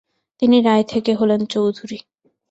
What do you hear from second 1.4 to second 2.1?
Chowdhury.